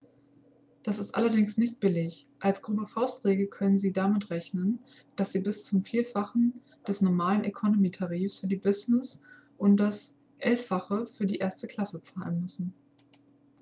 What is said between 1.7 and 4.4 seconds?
billig als grobe faustregel können sie damit